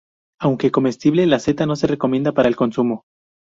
[0.39, 3.05] Aunque comestible, la seta no se recomienda para el consumo.